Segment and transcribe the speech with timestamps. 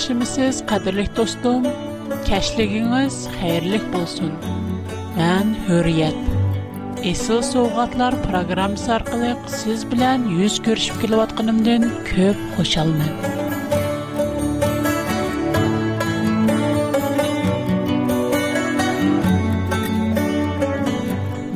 [0.00, 1.62] yaxshimisiz qadrli do'stim
[2.28, 4.30] kashligingiz xayrli bo'lsin
[5.18, 6.20] man hurriyat
[7.12, 13.12] esil sovg'atlar programmasi orqali siz bilan yuz ko'rishib kelayotganimdan ko'p xushalman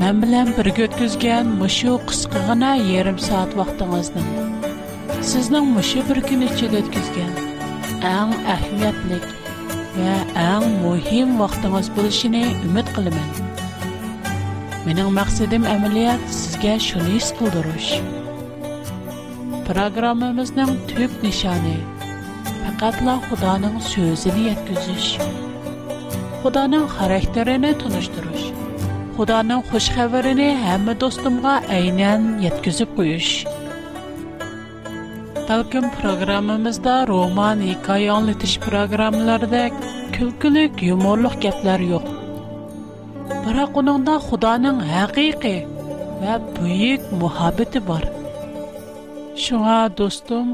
[0.05, 4.23] men bilan birga o'tkazgan mushu qisqagina yarim soat vaqtingizni
[5.33, 6.81] sizning mushu bir kun ichida
[8.07, 9.27] آن اهمیت نیک
[9.97, 9.99] و
[10.61, 13.31] muhim مهم وقت نصب بودشیه امید قلم من.
[14.93, 18.01] من اون مقصدم عملیات سگ شنیس کودروش.
[19.67, 21.77] برنامه ما نم توب نشانه.
[22.81, 25.19] xarakterini لا خدا نم سوژنیت گزش.
[26.43, 27.75] خدا نم خارهترینه
[35.49, 39.73] Talqin proqramımızda roman, hikoya anlatish proqramlaridek
[40.17, 42.05] külkülük, yumorluq gaplar yo'q.
[43.45, 45.59] Biroq uningda Xudoning haqiqiy
[46.23, 48.05] va buyuk muhabbati bor.
[49.45, 50.49] Shunga do'stim,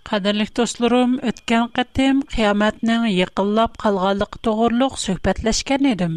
[0.08, 6.12] Qadirlik dostlarım, ötken qitim qiyametnin yıqillab qalğanlıq toğırluq söhbətləşkən edim.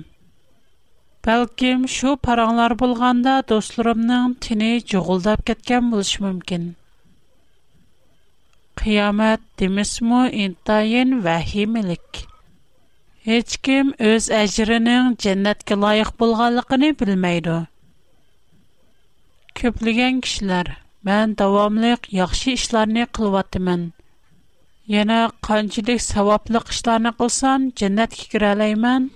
[1.27, 6.63] Bəlkim şu paranlar bulğanda dostlarımның tini cuğuldab ketken buluş mümkün.
[8.83, 12.21] Qiyamet demismu intayin vahimilik.
[13.27, 17.57] Heç kim öz əcrinin cənnətə layiq bulğanlığını bilməydi.
[19.63, 20.73] Köplügən kişilər–
[21.07, 23.85] Мән дәвамлык яхшы эшләрне кылыватымын.
[24.95, 25.15] Яна
[25.47, 29.07] канчылык саваплы эшләрне кылсан, дәннәткә кирә алаймын.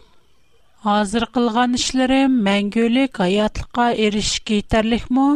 [0.88, 5.28] Хәзер кылган эшләрем мәңгелек хаятлыкка эриш китерлекме?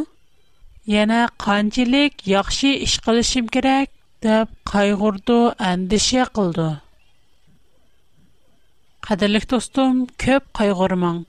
[0.96, 3.94] Яна канчылык яхшы эш кылышым кирәк
[4.26, 5.38] дип кайгырды,
[5.72, 6.72] әндише кылды.
[9.06, 11.28] Кадерлек достым, көп кайгырмаң.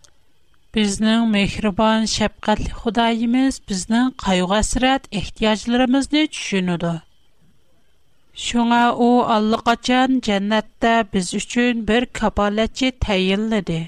[0.77, 6.91] Безнең Мәхрүбан, шәпкәтле Худаябыз безнең кайгы-зәрәт, эхтиҗләребезне түшүндү.
[8.43, 13.81] Шуңа ул аллыгачан дәннәтдә без өчен бер капалатчы тәенлиде.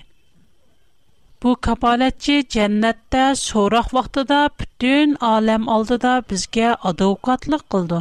[1.40, 8.00] Бу капалатчы дәннәтте сорагъ вакытыда бүтән әлем алдыда безгә адвокатлык кылды.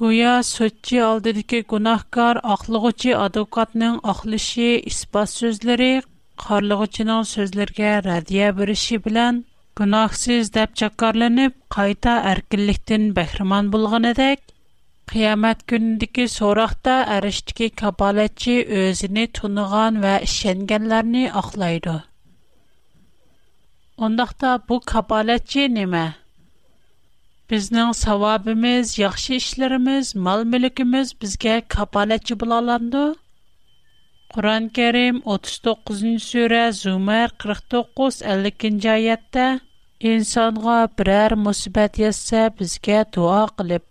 [0.00, 6.08] Гоя сотçı алдыдә ки гынаһкар ахлыгычы адвокатның ахлышы испат
[6.40, 9.40] qorlig'ichining so'zlariga radiya berishi bilan
[9.80, 14.44] gunohsiz deb jakkorlanib qayta erkinlikdan bahramon bo'lganidek
[15.12, 21.96] qiyomat kunidagi so'roqda arishdiki kapolatchi o'zini tunigan va ishonganlarni oqlaydi
[24.08, 26.04] undoqda bu kapolatchi nima
[27.52, 33.02] Bizning savobimiz, yaxshi ishlarimiz, mol-mulkimiz bizga kapolatchi bo'la olamdi?
[34.34, 39.46] Құран кәрім 39-ын сөрә зумәр 49-52-ын жайетті.
[40.10, 43.82] Инсанға бір әр мұсібәт етсе бізге дуа қылып,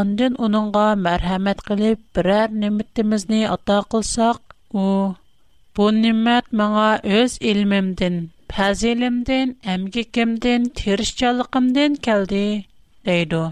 [0.00, 4.38] Андын оныңға мәрхәмәт қылып, бір әр неміттімізіне ата қылсақ,
[4.78, 4.84] о,
[5.76, 6.86] бұл немәт маңа
[7.20, 8.20] өз ілмімден,
[8.54, 12.44] пәзелімден, әмгекімден, терішчалықымден кәлді,
[13.10, 13.42] дейді.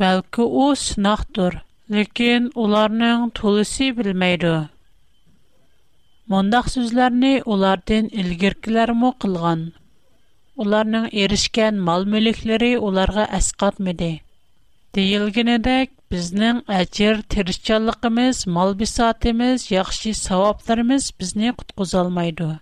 [0.00, 1.60] Бәлкі о сынақтыр,
[1.98, 3.36] лекен оларның
[6.32, 9.60] Мондақ сүзләрне улардан илгеркілермі қылған.
[10.64, 14.08] Уларның ерішкен мал-мүліклері уларға әсқатмеді.
[14.98, 21.52] Дейілгенедек, біздің әчер, тірішчалықымыз, мал-бисатымыз, яқши савапларымыз бізне
[22.02, 22.58] алмайды.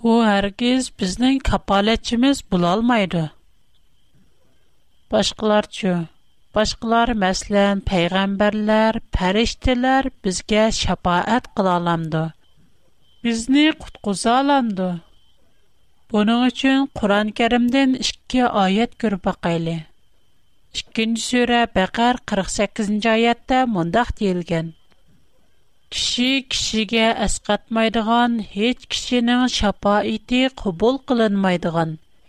[0.00, 3.28] О, әргіз біздің капалетчіміз алмайды.
[5.10, 5.68] алмайды.
[5.70, 5.98] чү.
[6.56, 12.22] башҡылар, мәсәлән, пәйғамбәрләр, пәрәйштәр безгә шафаат ҡыла алмыйды.
[13.26, 14.86] Безне ҡутҡыза алмыйды.
[16.14, 19.74] Бөнү өчен Ҡур'ан-Ҡәримҙән 2 аят ҡөрбә ҡайлы.
[20.80, 24.72] 2-нші сүра 48-нші аятта мондай теилгән:
[25.92, 31.02] Кишәй кишәгә эс ҡатмайдыған һеч кишенең шафааты ҡубул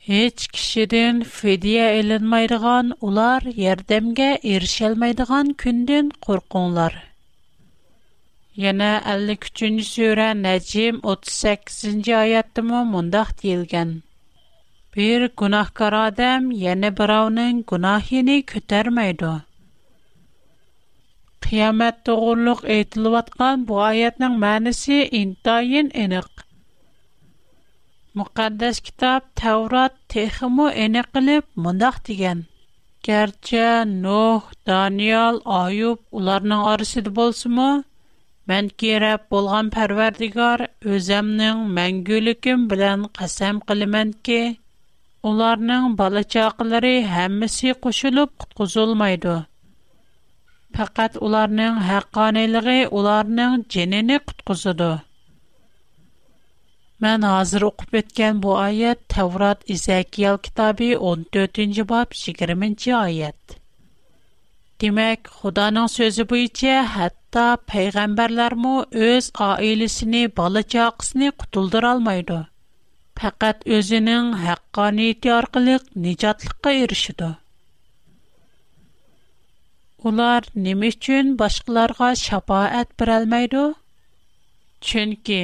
[0.08, 6.96] Heç kişidən fidiyə elinməyidigan ular yerdəmge erişəlməyidigan kündən qorqunlar.
[8.66, 13.92] Yana 53-cü surə Nəcim 38-ci ayətdəmə mundaq deyilgən.
[14.96, 19.34] Bir günahkar adam yana bir avnın günahini kütərməydi.
[21.50, 25.92] Qiyamət doğruluq etilvatqan bu ayətnin mənisi intayin
[28.18, 32.40] Мұқаддас китап Тәурат техимо эне кылып мындах деген.
[33.08, 37.68] Гәрчә Нох, Даниал, Аюб уларның арысыды болсымы,
[38.52, 40.64] мен кереп болган Парвардигар
[40.96, 44.40] өземнең мәңгүлекем белән касам кылман ки,
[45.32, 49.38] уларның бала чаклары һәммәсе кушылып куткызылмайды.
[50.78, 54.96] Фақат уларның хаққанылыгы уларның җинене куткызыды.
[57.06, 63.54] Mən hazır oxub ötən bu ayət Tevrat İzəkiyel kitabı 14-cü bab 20-ci ayət.
[64.84, 68.74] Demək, Xudanın sözü buyincə hətta peyğəmbərlər mə
[69.10, 72.40] öz ailəsini, balacaqsını qutuldura almaydı.
[73.22, 77.30] Faqat özünün haqqaniyyəti arqılıq nicatlıqqa erişidu.
[80.08, 83.64] Ular nə üçün başqalarına şəfaət verə bilməydi?
[84.92, 85.40] Çünki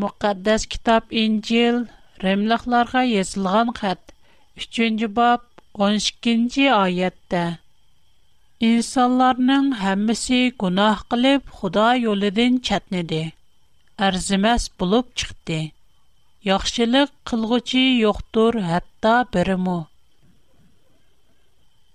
[0.00, 1.82] Муқаддас китаб инцил,
[2.24, 4.12] римляхларға езилған хат,
[4.62, 5.42] 3-нджи баб,
[5.76, 7.42] 12-нджи айятта.
[8.68, 13.34] Инсаларның хаммиси кунах қилип, худа йолидын чатниди.
[14.08, 15.74] Арзимас булып чыхти.
[16.52, 19.76] Яхшилик қылғучи йохтур хатта бірі му.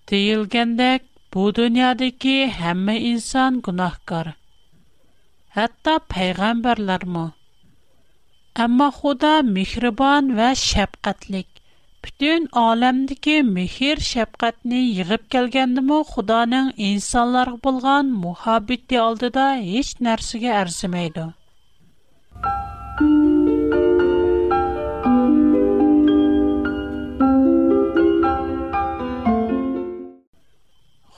[0.09, 1.01] Диилгендек,
[1.33, 4.35] бұ дунядики хамми инсан кунах қар.
[5.57, 5.97] Хатта
[8.63, 11.45] Әмма Худа мехрибан ва шәфкатьлек.
[12.05, 21.27] Бүтән аламдагы мехр шәфкатьне йыгып келгәндәме Худаның инсанларга булган мухаббәте алдыда һеч нәрсәгә арзымайды.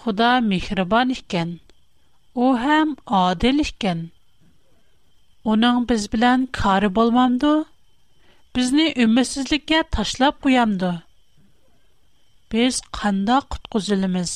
[0.04, 1.60] Худа мехрибан икән.
[2.36, 4.10] У һәм адил икән.
[5.48, 7.52] اونان بزبلن کار بولم دو،
[8.56, 10.90] بزنی امتسلیکه ташлап کیم دو.
[12.52, 14.34] بس خنداق قزلمیز،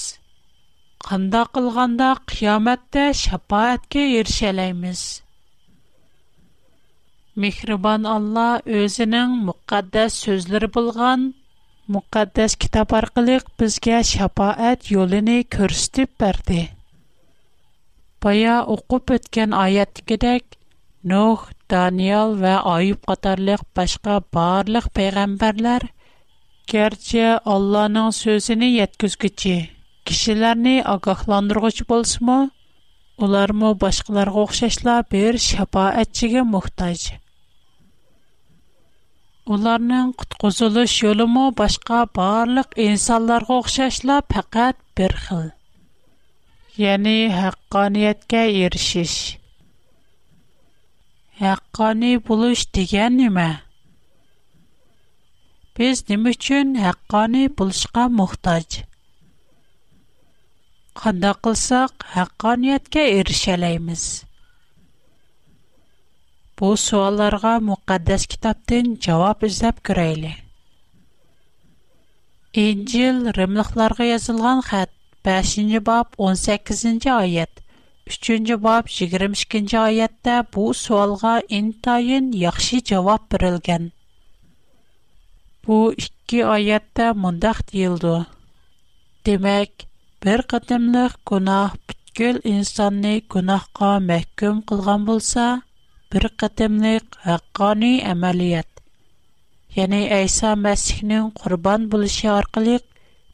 [1.07, 5.01] خنداق الغنداق قیامت ده شپایت که ایرشلایمیز.
[7.41, 11.21] میخربان الله اوزنن مقدس سۆزلر بولغان،
[11.95, 16.61] مقدس کتاب ارقلیق بز گه شپایت یولنی کرستی پرده.
[18.21, 18.55] پیا
[21.11, 25.89] Нух, Даниэль ва Аюб катарлык башка барлык пайгамбарлар
[26.71, 29.57] керче Алланың сөзенне yetküzgitchie,
[30.07, 32.37] кишىلerni агахландыргоч болышма?
[33.17, 37.03] Улармы башкаларга охшашлар, бер шафаатчыга мұхтаж.
[39.43, 45.45] Уларның құтқузылыш жолымы башка барлык инсандарға охшашла, фақат бер хил.
[46.87, 49.17] Яни хаққа ниеткә ирешиш.
[51.41, 53.45] haqqoniy bo'lish degan nima
[55.79, 58.75] biz nima uchun haqqoniy bo'lishga muhtoj
[61.01, 64.03] qandoq qilsak haqqoniyatga erishalaymiz
[66.61, 70.35] bu savollarga muqaddas kitobdan javob izlab ko'rayli
[72.67, 74.93] injil Rimliklarga yozilgan xat
[75.31, 77.62] 5 bob 18 oyat
[78.07, 83.85] 3-нче 22-нче аятта бу суалга интайын яхшы җавап бирелгән.
[85.67, 85.77] Bu
[86.33, 88.15] 2 аятта мондак диелде.
[89.29, 89.85] Демәк,
[90.25, 95.47] bir кытымлык гунах бүткел инсанны гунахка мәхкүм qılğan булса,
[96.11, 98.67] bir кытымлык хаккани әмәлият.
[99.79, 102.81] Яни Айса Мәсихнең qurban булышы аркылы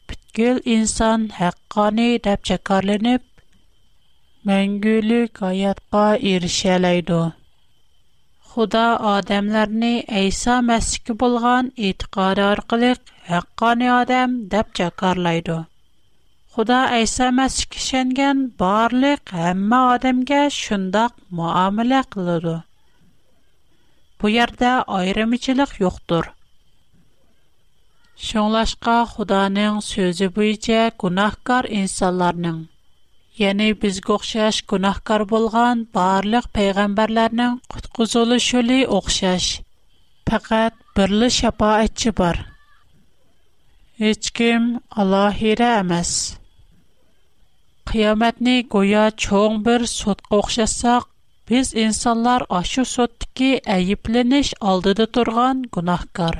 [0.06, 2.50] бүткел инсан хаккани дип
[4.50, 7.18] мәңгілік аятқа ерішеләйді.
[8.52, 9.90] Худа адамларни
[10.20, 15.58] Айса Масихи болған итиқар арқылық хаққани адам деп чакарлайды.
[16.54, 22.56] Худа Айса Масихи шенген барлық хамма адамге шындақ муамиле қылыды.
[24.18, 26.32] Бу ярда айрымичилик йоқтур.
[28.28, 32.56] Шонлашқа Худаның сөзі бойынша гунаһкар инсанларның
[33.38, 39.44] Yəni bizə oxşaş günahkar bolğan barlıq peyğəmbərlərinin qutquzuluş yolu oxşaş.
[40.30, 42.36] Faqat birli şəfaətçi var.
[44.02, 44.64] Heç kim
[45.04, 46.10] Allahirə emas.
[47.92, 51.04] Qiyamətni goya çoğ bir sotqa oxşasaq,
[51.50, 56.36] biz insanlar aşı sotdiki əyibleniş aldıda turğan günahkar.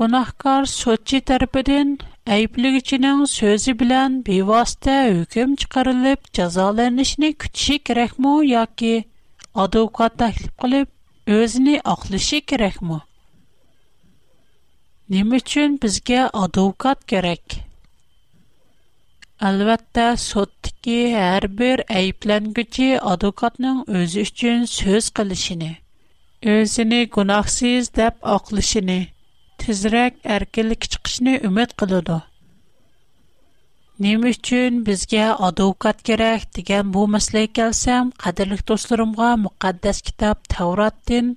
[0.00, 1.88] Günahkar sotçi tərəfindən
[2.30, 8.92] Әйіплігічінің so'zi bilan bevosita hukm chiqarilib jazolanishni күтіші kerakmi yoki
[9.64, 13.00] advokat taklif qilib o'zini oqlashi kerakmi
[15.16, 17.56] nima uchun bizga advokat kerak
[19.50, 25.72] albatta соттыки har bir әйіпләнгічі advokatning o'zi uchun so'z qilishini
[26.54, 29.00] o'zini гунахсыз deb ақлышыны,
[29.62, 32.14] tezroq erkinlikka chiqishni umid qiladi
[34.06, 41.28] nima uchun bizga advokat kerak degan bu masalaga kelsam qadrli do'stlarimga muqaddas kitob tavrotdin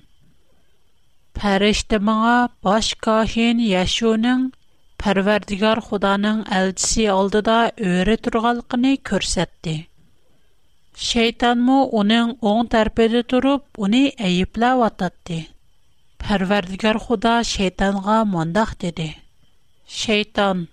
[1.43, 2.23] Париштыма
[2.65, 4.41] баш кахин Яшунин
[5.03, 9.73] Фарвардигар Худанын элчиси алдыда өйрө турганды көрсөттү.
[11.09, 15.39] Шайтан му унинг оң тарпырда туруп, уни айыплап баштады.
[16.21, 19.09] Фарвардигар Худа Шайтанга мондох теди.
[19.89, 20.69] Шайтан,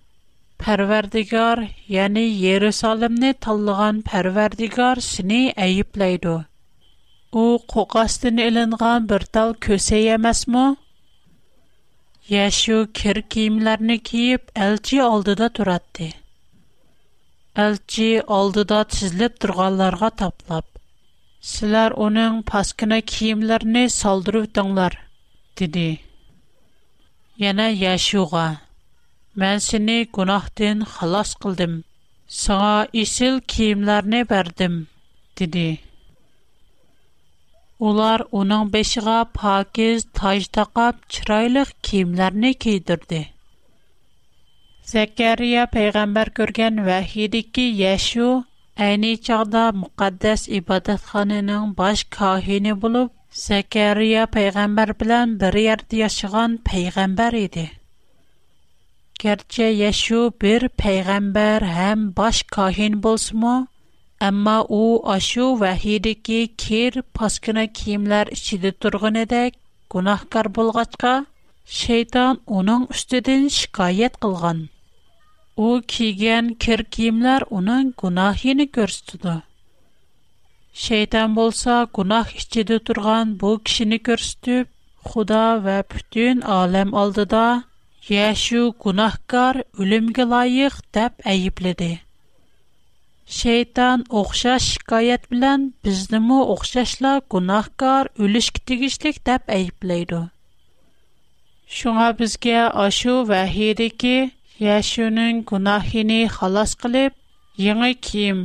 [0.60, 6.38] Фарвардигар, яны Иерусалимни толлуган Фарвардигар сини айыплайды.
[7.38, 10.62] Ұу қоғастын үлінған бір тал көсе емәс ма?
[12.34, 16.08] Яшу кир киіміләрні киіп, әлджи алдыда тұрадди.
[17.66, 20.68] Әлджи алдыда тізліп тұрғаларға таплап,
[21.54, 24.98] силар оның паскына киіміләрні салдыру тұңлар,
[25.62, 25.88] диди.
[27.46, 28.48] Яна Яшуға,
[29.44, 31.80] мән сіни кунахтын халас қылдым,
[32.40, 34.24] саңа исыл киіміләрні
[37.86, 43.20] Улар унан бешига паакиз, тажда га чрайлыг кимлярни кийдирди.
[44.94, 48.30] Закария пейгамбар көрген ва-хиди ки Яшу
[48.88, 53.10] әйне чағда му-каддэс ибадатханының баш ка-хини булыб
[53.46, 57.66] Закария пейгамбар билан бир-ярди яшыған пейгамбар иди.
[59.22, 63.30] Герче, Яшу бир пейгамбар хам баш ка-хин булс
[64.26, 69.54] Амма у ашу вахид кир хер фаскына киемлар ичиде тургынадык,
[69.94, 71.14] гунохкар булгачқа,
[71.80, 74.64] шейтан уның үстедән şикаят кылган.
[75.56, 79.36] У кигән кир киемлар уның гунохины көрсттү.
[80.74, 84.66] Шейтан булса, гунох ичində торган бу кешيني көрстүп,
[85.06, 87.46] худа ва бүтән әлем алдыда
[88.10, 92.00] Яшу гунохкар өлемгә лайык дип әйибледы.
[93.36, 100.20] Шейтан оқшаш шикаят білән, біздімі оқшашла гунахкар өліш кітігішлік дәп әйіплейді.
[101.80, 102.54] Шуңа бізге
[102.86, 104.14] ашу вәхейдеке,
[104.68, 107.18] яшуның гунахини халас қылып,
[107.66, 108.40] еңі ким,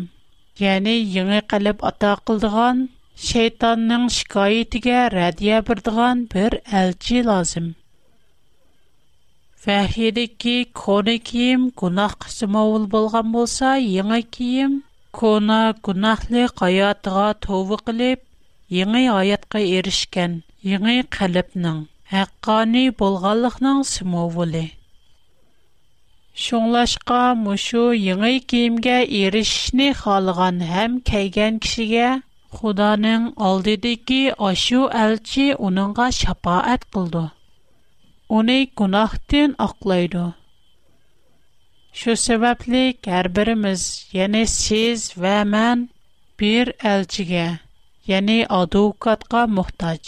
[0.66, 2.82] яны еңі қалып ата қылдыған,
[3.28, 7.74] шейтанның шикаетіге рәдия бірдіған бір әлчі лазым.
[9.66, 14.72] Фахиидыки коны киім кунахк сымовыл болған болса, яңа киім
[15.18, 18.24] кона кунахлий қаятға тувы қилип,
[18.78, 20.32] яңа аятқа иришкен,
[20.70, 21.78] яңа қаліпның,
[22.22, 24.62] ақкани болғалықның сымовули.
[26.46, 32.10] Шонлашқа мушу яңа киімге иришни халыған хам кайган кишиге,
[32.58, 37.28] худаның алдидыки ашу альчи уныңга шапаат қылды.
[38.34, 40.16] اونی گناهتن اقلاید.
[41.98, 45.88] Шу سبب لی کربر сиз вә سیز و من
[46.38, 47.60] بیر الچیه
[48.06, 50.00] یعنی Худа کا محتاج.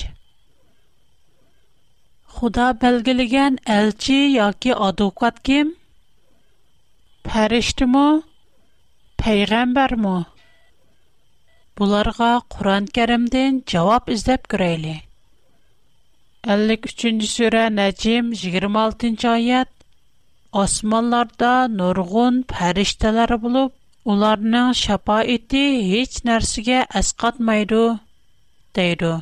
[2.43, 5.69] яки بلگلیگن الچی یا کی آدوقات کیم؟
[7.25, 8.21] پرست مو،
[9.19, 10.23] پیغمبر مو.
[16.53, 19.69] ellik uchinchi sura najm yigirma oltinchi oyat
[20.63, 23.71] osmonlarda nurg'un farishtalar bo'lib
[24.15, 27.81] ularning shafoati hech narsaga asqatmaydi
[28.81, 29.13] deydi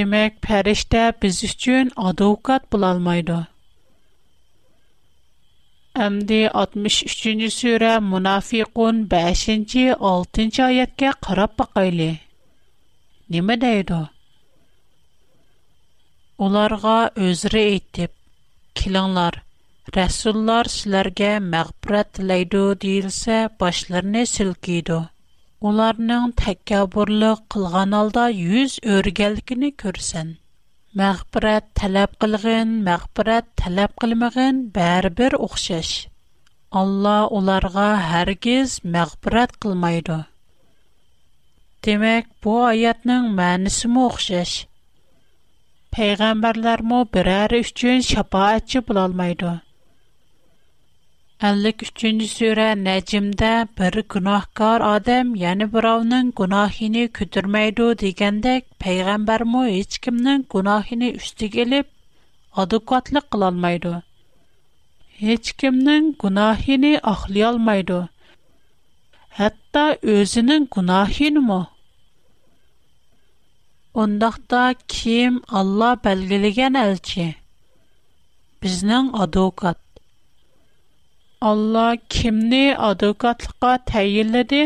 [0.00, 3.42] demak farishta biz uchun advokat bo'lolmaydi
[6.04, 12.10] Әмді 63-ші сүрә Мунафиқун 5-6 аятка қарап бақайлы.
[13.32, 14.02] Неме дейді?
[16.44, 16.94] Оларға
[17.26, 18.10] өзірі етіп,
[18.78, 19.36] «Келіңлар,
[19.96, 24.98] рәсуллар сілерге мәғбірәт тілейді» дейілсе, башларыны сілкейді.
[25.70, 30.34] Оларының тәккәбірлі қылған алда юз өргелгіні көрсін.
[31.02, 35.94] Мәғбірәт тәләп қылғын, мәғбірәт тәләп қылмығын бер оқшаш.
[36.82, 37.88] Алла оларға
[38.20, 40.20] әргіз мәғбірәт қылмайды.
[41.88, 44.58] Демек, бұ аятның мәнісімі оқшаш–
[45.96, 49.52] peyğəmbərlərmə birər üçün şəfaətçi bulalmaydı.
[51.48, 61.10] 53-cü surə Nəcmdə bir günahkar adam, yəni birovning günahını kütürməydi degəndək, peyğəmbərmə heç kimnin günahını
[61.20, 61.88] üstüge elib
[62.64, 63.94] adekvatlıq qılalmaydı.
[65.24, 68.02] Heç kimnin günahını axlayalmaydı.
[69.40, 69.86] Hətta
[70.18, 71.60] özünün günahını mı
[74.02, 74.62] Ондақта
[74.92, 77.22] ким Алла бәлгілеген әлчі?
[78.64, 79.78] Бізнің адвокат.
[81.50, 81.84] Алла
[82.16, 84.60] кімні адвокатлыққа тәйілді?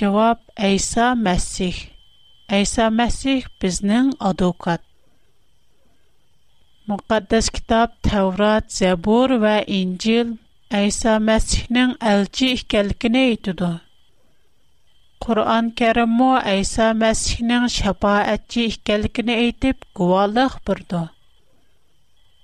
[0.00, 0.40] Жауап
[0.70, 1.78] Айса Мәсих.
[2.58, 4.82] Айса Мәсих бізнің адвокат.
[6.90, 10.34] Мұқаддас кітап Тәурат, Зәбур вә Инжил
[10.82, 13.70] Айса Мәсихнің әлчі ікәлікіне етуді.
[15.24, 21.00] Құран кәрімі Әйса Мәсіхінің шапа әтчі ікәлікіні әйтіп, күвалық бұрды.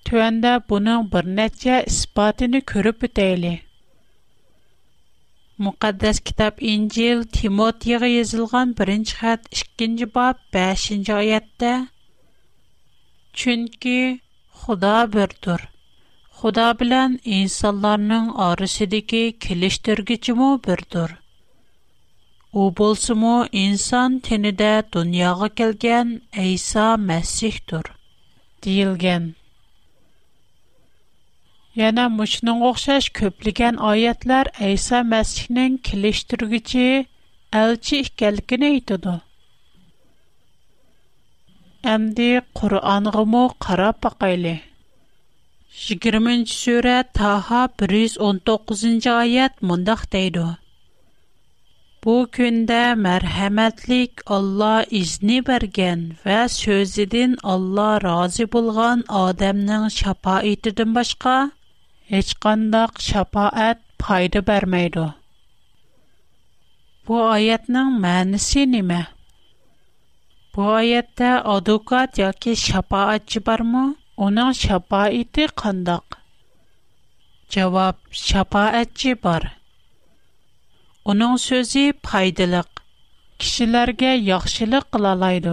[0.08, 3.52] Түәндә бұның бір нәтчә іспатыны көріп өтейлі.
[5.68, 11.72] Мұқаддәс кітап Инжил Тимот еғі езілған бірінші қат 2-ні бап 5-ні айәттә.
[13.40, 13.96] Чүнкі
[14.66, 15.62] Құда бір тұр.
[16.42, 18.34] Құда білән инсанларының
[22.58, 26.08] u bo'lsimu inson tenida dunyoga kelgan
[26.44, 27.90] Әйса masihdir
[28.66, 29.24] deyilgan
[31.82, 36.86] Yana mushning o'xshash ko'pligan oyatlar Әйса masihning kelishtirguchi
[37.62, 39.14] elchi ekanligini aytadi
[41.96, 42.28] Әмді
[42.60, 44.54] Құр'анғымы қарап бақайлы.
[45.84, 50.48] 20 сүре Таха 119 oyat мұндақ дейді.
[52.06, 61.34] Бу көндә мәрхәмәтлек Алла изни бергән вә сөзедән Алла разы булган адамның шапа башка, башка
[62.12, 65.08] һечкандак шапаат пайда бермейді.
[67.10, 69.00] Бу аятның мәнисе нимә?
[70.54, 73.84] Бу аятта адвокат яки шапаатчы бармы?
[74.28, 76.20] Оның шапа ите кандак?
[77.50, 79.54] Җавап: шапаатчы бар.
[81.06, 82.66] Onun sözü paydalıq.
[83.38, 85.52] Kişilərə yaxşılıq qılalaydı.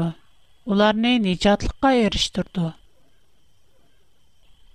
[0.72, 2.72] Onları nicatlıqqa erişdirdi.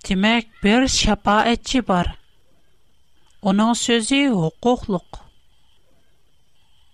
[0.07, 2.13] Demək, bir şəfaətçi var.
[3.51, 5.21] Onun sözü hüquqluq.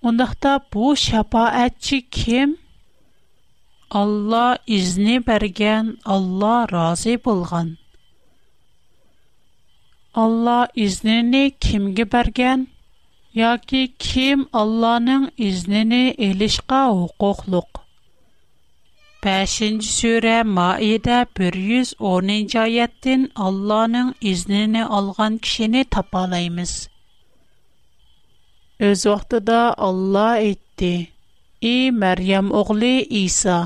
[0.02, 2.58] Ondaqda bu şəfaətçi kim?
[4.02, 7.76] Allah izni bərgən, Allah razı bolğan.
[10.26, 12.68] Allah iznini kimge bergen?
[13.38, 17.80] Яки ким Алланың изнене элишка хукуклук.
[19.24, 26.74] 5-нче сүре Маида 110-нче аяттен Алланың изнене алган кишене тапалаймыз.
[28.92, 30.94] Өз вақтыда Алла әйтте,
[31.60, 32.94] «И Мәрьям оғлы
[33.24, 33.60] Иса,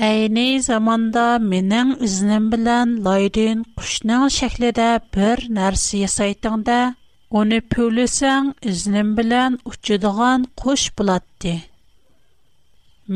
[0.00, 6.82] zamanda заманда менің үзінім білән лайдың құшның шәкледі бір нәрсі есайтыңда,
[7.34, 11.54] Оны пөлесәң, изнем белән ұчыдыған куш булатты.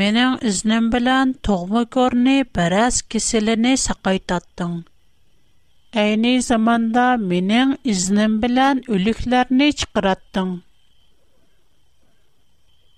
[0.01, 4.75] Менең изнем белән тогмы көрне бераз киселене сақайтаттың.
[6.03, 10.53] Әйни заманда менең изнем белән үлекләрне чыгараттың.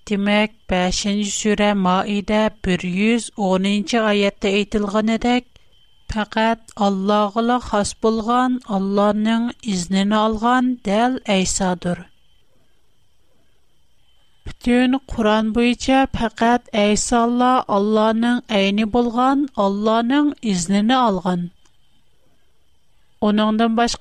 [0.05, 5.45] Димәк, 5-нче сүрә Маида 110-нче аятта әйтелгәнедәк,
[6.13, 11.97] پکت الله غلا خسپولگان الله نین اذن نالگان دل ایسادر.
[14.45, 21.41] پتیون قرآن بیچه پکت ایسا الله الله نین اینی بولگان الله نین اذن نالگان.
[23.25, 23.95] اونان دنبالش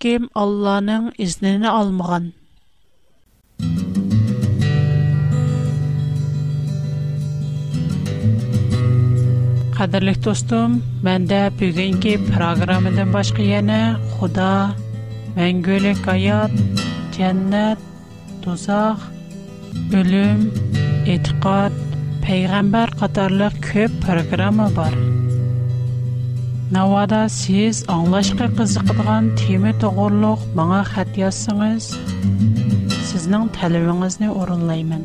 [0.00, 0.14] که
[9.76, 10.74] Qadirlik dostum,
[11.06, 13.80] məndə bugünkü proqramdan başqa yana
[14.16, 14.46] Xuda,
[15.34, 16.54] məngülük həyat,
[17.16, 17.82] cənnət,
[18.46, 19.02] dozaq,
[20.00, 20.40] ölüm,
[21.16, 21.76] etiqad,
[22.24, 24.96] peyğəmbər qatarlıq köp proqramı var.
[26.78, 31.92] Навада сіз аңлашқы қызықыдыған темі тұғырлық маңа қәт язсыңыз,
[33.12, 35.04] сізнің тәліміңізіне орынлаймын.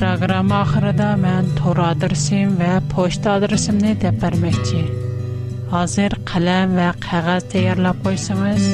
[0.00, 4.80] программа axırında мен tor adresim və poçta adresimni deb verməkçi.
[5.74, 8.64] Hazır qələm və qağaz tayarlab qoysanız,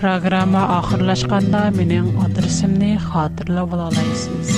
[0.00, 4.55] proqrama axırlaşqanda mənim adresimni xatırlab ola bilərsiniz.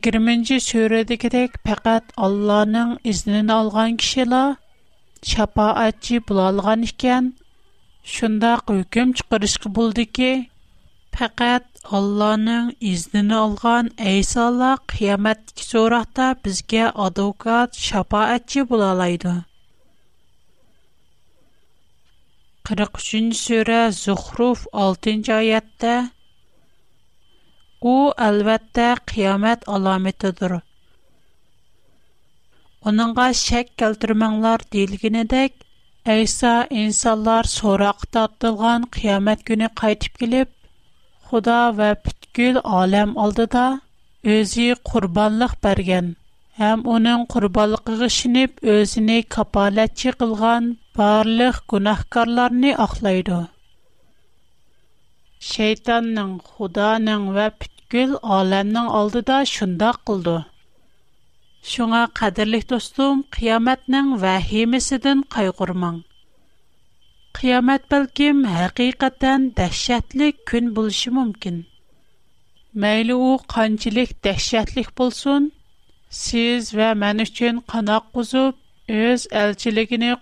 [0.00, 4.54] 20-ci surədəkidək faqat Allahın iznini alğan kişilər
[5.32, 7.28] şəfaətçi bulalğan ikən
[8.14, 10.30] şundaq hökm çıxırışqı buldu ki,
[11.16, 11.66] faqat
[11.98, 19.34] Allahın iznini olgan Eysolar qiyomatdagi so'roqda bizga advokat, shafoatchi bulalaydı.
[22.64, 25.94] 43-cü surə Zuhruf 6 cı ayətdə
[27.90, 30.52] Ул әлбәттә қиямет аламетидер.
[32.90, 35.56] Оныңга шәк келтермәңләр дилгенедек,
[36.14, 40.52] Әйса инсанлар сорақ тартылган қиямет көне кайтып килеп,
[41.26, 43.64] Худа ва бүткүл алам алдыда
[44.36, 46.12] өзі курбанлык берген,
[46.62, 50.70] һәм оның курбанлыгы гышынып өзіне капалатчы кылган
[51.02, 53.40] барлык гунахкарларны ахлайды.
[55.46, 60.34] Шэйтанның, худаның ва піткіл алэнның алды да шында қылды.
[61.70, 65.98] Шуңа, қадирлих достум, қиямэтның ва химисидын қай қурман.
[67.40, 71.58] Қиямэт білгім, хақиқаттан дахшатлик күн бұлшы мумкін.
[72.84, 75.50] Мэйліу, қанчилик дахшатлик бұлсун,
[76.22, 78.46] сиз ва мэн үшчин қана қузу
[79.00, 80.14] өз әлчилигіні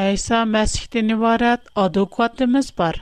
[0.00, 2.96] Әйса мәсіхтен ниварат адекватымыз бар.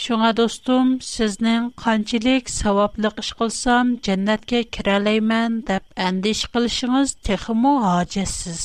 [0.00, 8.60] Шуңа достым, сізнің қанчылек саваплық іш қылсам, жәннәтке кірәлеймен дәп әндеш қылшыңыз текіму ағачасыз.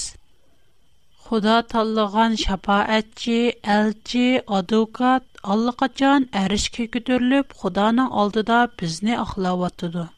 [1.28, 3.38] Худа таллыған шапа әтчі,
[3.78, 4.28] әлчі,
[4.60, 5.24] адекат,
[5.56, 10.10] аллықачан әріш көкі түрліп, худаның алдыда бізні ақылаватыды.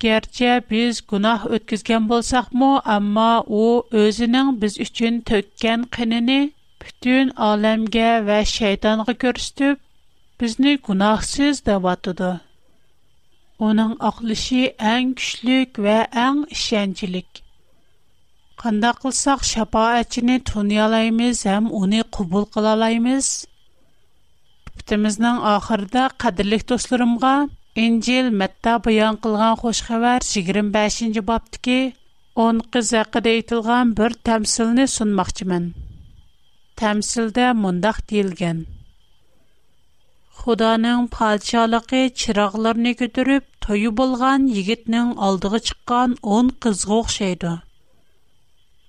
[0.00, 6.50] Gerçi biz günah ötküzgen bolsaqmı, amma o özünün biz üçün tökken qinini
[6.82, 9.78] bütün alemge ve şeytanğa görüstüp,
[10.40, 12.40] bizni günahsız devatıdı.
[13.58, 17.42] Onun aqlışı en güçlük ve en işencilik.
[18.56, 23.44] Qanda qılsaq şapaatçini tunuyalaymiz, hem onu qubul qılalaymiz.
[24.78, 27.48] Bitimizden ahırda qadirlik dostlarımga,
[27.84, 31.76] İncil Məttə bəyan qılğan xoş xəbər 25-ci babdakı
[32.44, 35.68] 10 qız haqqında etilğan bir təmsilni sunmaqçımın.
[36.80, 38.58] Təmsildə mundaq deyilgan.
[40.40, 47.52] Xudanın palçalığı çıraqlarını götürüb toyu bolğan yigitnin aldığı çıqqan 10 qızğa oxşaydı.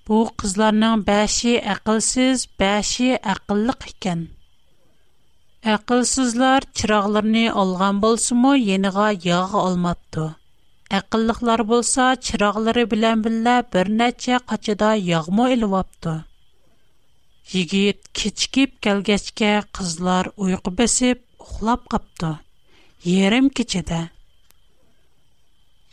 [0.08, 4.20] Bu qızlarning 5-i aqlsiz, 5-i ekan.
[5.68, 10.22] Әқілсізлер чырағыларыны алған болсы мұ, еніға яғы алмапты.
[10.98, 15.78] Әқіліқлер болса, чырағлары білән білі бір нәтчі қачыда яғы мұ үлі
[18.20, 22.32] кечкеп кәлгәшке қызлар ұйқы бәсіп, ұқылап қапты.
[23.16, 24.00] Ерім кечеді.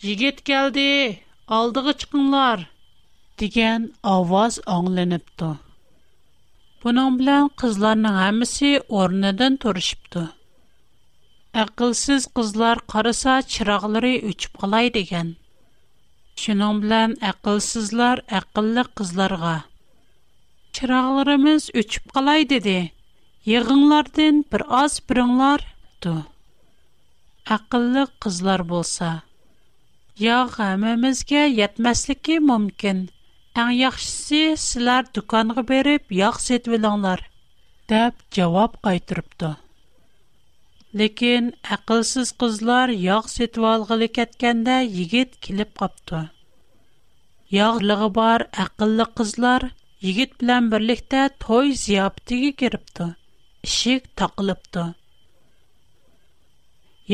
[0.03, 0.87] Жегет кәлді,
[1.59, 2.67] алдығы чықынлар,
[3.39, 5.15] деген аваз аңлен
[6.85, 8.67] Бұның білән қызларының әмісі
[9.01, 10.23] орнадан тұрышыпты.
[11.61, 15.31] Әқылсіз қызлар қарыса чырағылары өчіп қалай деген.
[16.43, 19.55] Шының білән әқылсізлар әқыллы қызларға.
[20.79, 22.77] Чырағыларымыз өчіп қалай деді.
[23.57, 25.65] Еғыңлардың бір аз біріңлар
[26.05, 26.13] ту.
[27.57, 29.09] Әқыллы қызлар болса.
[30.27, 33.07] Яғы әмімізге етмәсілікі мүмкін.
[33.57, 37.23] «Тан яхшси, силар дукангы берип, яхсет виланлар»,
[37.89, 39.49] даб, джаваб қайтырпту.
[40.93, 46.19] Лекин, ақылсыз қызлар яхсет вал ғылык атканда, йигит килип қапту.
[47.57, 49.65] Яхлығы бар, ақылы қызлар,
[50.05, 53.15] йигит билан бірлихта, той зияптиги кирпту.
[53.65, 54.91] Ишик тақылыпту.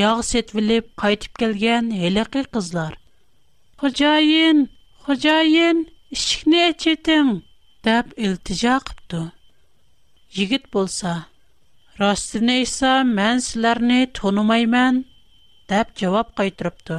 [0.01, 2.99] Яхсет вилип, қайтип келген, елі қил қызлар.
[6.15, 7.29] ishikni achiting
[7.87, 9.21] deb iltijo qipti
[10.37, 11.11] yigit bo'lsa
[12.01, 14.95] rostini esa men sizlarni tonimayman
[15.71, 16.97] deb javob qaytiribdi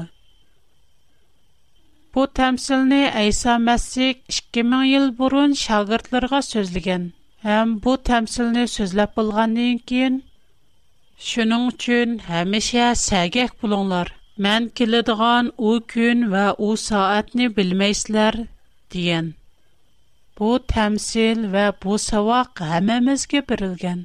[2.17, 7.05] bu tamsilni ayso masih ikki ming yil burun shogirdlarga so'zlagan
[7.47, 10.15] ham bu tamsilni so'zlab bo'lgandan keyin
[11.31, 14.09] shuning uchun hamisha sagak bo'linglar
[14.49, 18.35] man keladigan u kun va u soatni bilmaysizlar
[20.39, 24.03] Бул тэмсиль вә бу саваҡ һәмәбезгә бирелгән.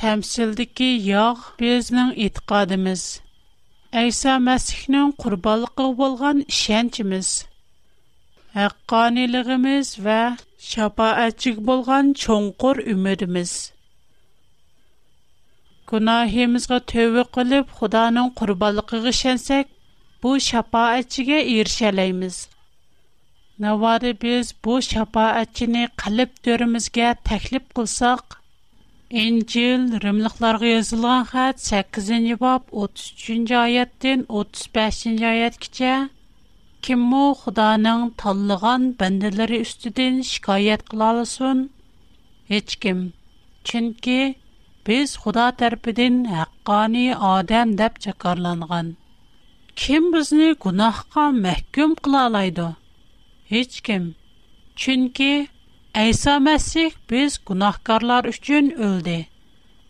[0.00, 3.04] Тэмсилдә ки яҡ безнең итҡадэбез,
[4.00, 7.30] әйса мәсхинең ҡурбанлыҡ булған ишәнчебез,
[8.58, 10.18] һакҡанилығыбез вә
[10.72, 13.54] шафаатчык булған чонҡор үмөҙбез.
[15.92, 19.74] Ҡунаһибезгә тәубә ҡылып, Худаның ҡурбанлығын ишәнсәк,
[20.22, 22.46] бу шафаатчыğa ирешәләймбез.
[23.62, 28.36] Navadi biz bu şəfaətçini qalb dövrümüzə təklif qılsaq,
[29.22, 35.90] İncil Rümlüqlərə yazılan xət 8-ci bab 33-cü ayətdən 35-ci ayətə
[36.88, 41.64] kim o Xudanın tanlığan bəndələri üstüdən şikayət qılalasın?
[42.54, 43.02] Heç kim.
[43.72, 44.20] Çünki
[44.90, 48.94] biz Xuda tərəfindən haqqani adam deyə çakarlanğan.
[49.86, 52.74] Kim bizni günahqa məhkum qıla alaydı?
[53.50, 54.14] Heç kim.
[54.76, 55.48] Çünki
[55.94, 59.26] Aysa Mesih biz günahkarlar üçjän öldi.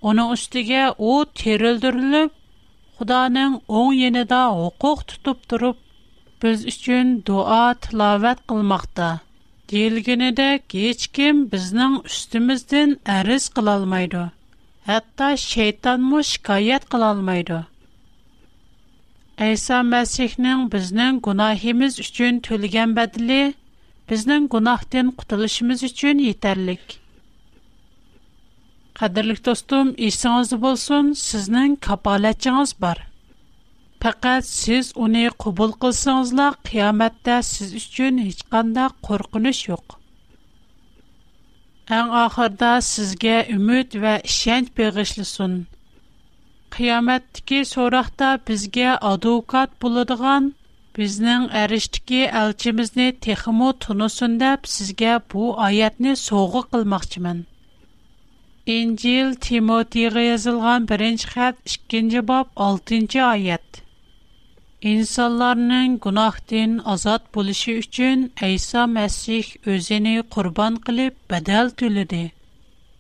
[0.03, 2.31] Onı üstige u terildirilip
[2.97, 5.77] Xudanın oñ yene dä hukuk tutıp turıp
[6.43, 9.21] biz üçjän duat, lavat qilmaqta.
[9.69, 14.33] Dilginede hiç kim bizning üstimizden äriz qala almaydı.
[14.87, 15.37] Hatta
[19.47, 23.37] Әйса Мәсихнең безнең гунахимыз өчен төлгән бәдиле
[24.13, 26.97] безнең гунахтан кутылышыбыз өчен етерлек.
[28.99, 33.05] Қадірлік достым, есіңіз болсын, сізнің капалетчіңіз бар.
[34.03, 39.99] Пәкәт сіз оны құбыл қылсыңызла, қияметті сіз үшін ешқанда қорқыныш жоқ.
[41.95, 45.61] Әң ақырда сізге үміт вә ішенч беғішлісін.
[46.77, 50.49] qiyomatdiki so'roqda bizga advokat bo'ladigan
[50.99, 57.41] bizning arishdiki elchimizni texmu tunusin deb sizga bu oyatni sovg'a qilmoqchiman
[58.79, 63.83] injil timotiyga yozilgan birinchi xat ikkinchi bob oltinchi oyat
[64.95, 72.25] insonlarning gunohdan ozod bo'lishi uchun ayso masih o'zini qurbon qilib badal to'ladi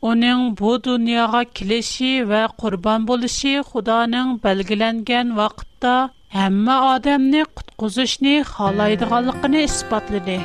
[0.00, 7.42] آنین بو دنیا کلیشی و قربان بولیشی خدا نین بلگلندگن وقت دا همه آدم نی
[7.44, 10.40] قط قزش نی خالای دغلاق نی اثبات لیه.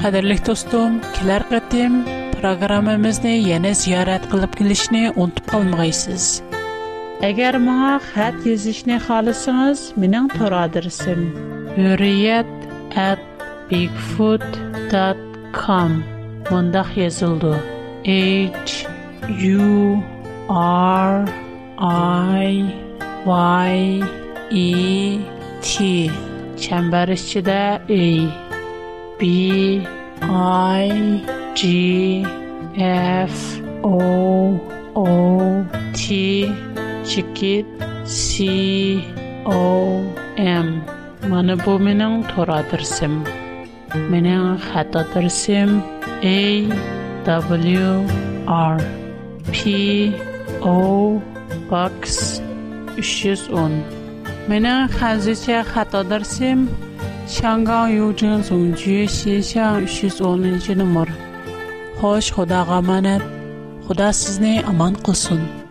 [0.00, 6.40] خدای لیتوستم کلر قدم پروگرام مزنه یه نزیارت قلب کلیش نی اونت پال مایسیز.
[15.54, 15.96] come
[16.50, 17.54] mındaq yazıldı.
[18.04, 18.86] H
[19.58, 20.02] U
[20.50, 21.26] R
[22.40, 22.64] I
[23.70, 24.02] Y
[24.50, 25.18] E
[25.62, 26.10] T
[26.60, 28.28] çember içinde A
[29.20, 29.26] B
[30.86, 31.20] I
[31.54, 32.24] G
[32.76, 33.36] F
[33.82, 34.54] O
[34.94, 35.08] O
[35.94, 36.48] T
[37.04, 37.66] çikit
[38.06, 38.98] C
[39.46, 40.00] O
[40.38, 40.66] M
[41.28, 43.24] Mana bu mening to'ra adresim.
[43.94, 45.82] منين خطا ترسم
[46.22, 46.68] A
[47.24, 48.02] W
[48.46, 48.78] R
[49.52, 50.12] P
[50.62, 51.20] O
[51.70, 52.08] Box
[53.02, 53.84] 310
[54.48, 56.68] منين خزيچه حتى ترسم
[57.28, 61.08] 香港邮政总局信箱310 نمر
[62.00, 63.22] خوش خدا غمانت
[63.88, 65.63] خدا سزنی امان قسون